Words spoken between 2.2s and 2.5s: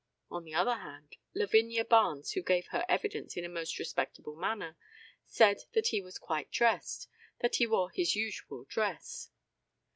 who